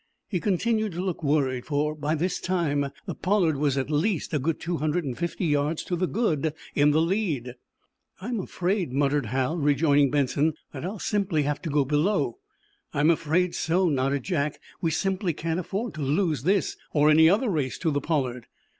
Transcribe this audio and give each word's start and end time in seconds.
He 0.27 0.39
continued 0.39 0.93
to 0.93 1.03
look 1.03 1.21
worried, 1.23 1.67
for, 1.67 1.93
by 1.93 2.15
this 2.15 2.39
time, 2.39 2.87
the 3.05 3.13
"Pollard" 3.13 3.55
was 3.57 3.77
at 3.77 3.91
least 3.91 4.33
a 4.33 4.39
good 4.39 4.59
two 4.59 4.77
hundred 4.77 5.05
and 5.05 5.15
fifty 5.15 5.45
yards 5.45 5.83
to 5.83 5.95
the 5.95 6.07
good 6.07 6.55
in 6.73 6.89
the 6.89 6.99
lead. 6.99 7.53
"I'm 8.19 8.39
afraid," 8.39 8.91
muttered 8.91 9.27
Hal, 9.27 9.57
rejoining 9.57 10.09
Benson, 10.09 10.55
"that 10.73 10.83
I'll 10.83 10.97
simply 10.97 11.43
have 11.43 11.61
to 11.61 11.69
go 11.69 11.85
below." 11.85 12.39
"I'm 12.95 13.11
afraid 13.11 13.53
so," 13.53 13.89
nodded 13.89 14.23
Jack. 14.23 14.59
"We 14.81 14.89
simply 14.89 15.33
can't 15.33 15.59
afford 15.59 15.93
to 15.93 16.01
lose 16.01 16.41
this 16.41 16.77
or 16.93 17.11
any 17.11 17.29
other 17.29 17.49
race 17.51 17.77
to 17.77 17.91
the 17.91 18.01
'Pollard. 18.01 18.47